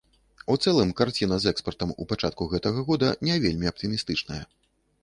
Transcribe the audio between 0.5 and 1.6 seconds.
У цэлым карціна з